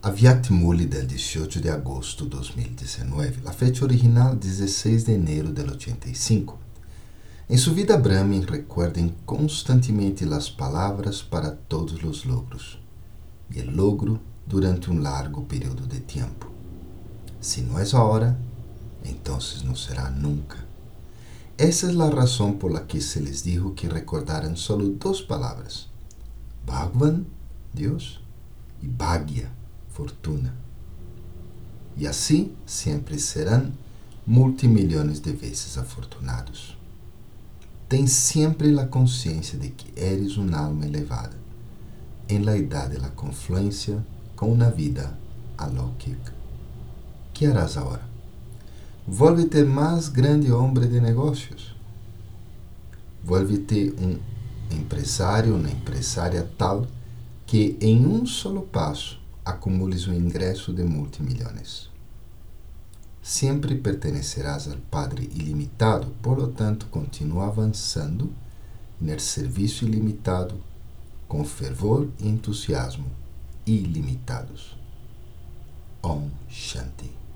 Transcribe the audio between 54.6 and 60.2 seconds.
empresário, uma empresária tal que em um solo passo acumules um